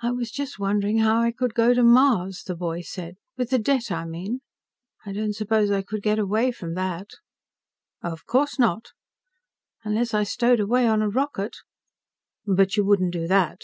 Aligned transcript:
"I 0.00 0.12
was 0.12 0.30
just 0.30 0.58
wondering 0.58 1.00
how 1.00 1.20
I 1.20 1.30
could 1.30 1.52
go 1.52 1.74
to 1.74 1.82
Mars," 1.82 2.42
the 2.42 2.54
boy 2.56 2.80
said. 2.80 3.16
"With 3.36 3.50
the 3.50 3.58
debt, 3.58 3.90
I 3.92 4.06
mean. 4.06 4.40
I 5.04 5.12
don't 5.12 5.34
suppose 5.34 5.70
I 5.70 5.82
could 5.82 6.02
get 6.02 6.18
away 6.18 6.52
from 6.52 6.72
that." 6.76 7.10
"Of 8.02 8.24
course 8.24 8.58
not." 8.58 8.92
"Unless 9.84 10.14
I 10.14 10.22
stowed 10.22 10.58
away 10.60 10.86
on 10.88 11.02
a 11.02 11.10
rocket." 11.10 11.54
"But 12.46 12.78
you 12.78 12.84
wouldn't 12.86 13.12
do 13.12 13.26
that." 13.26 13.60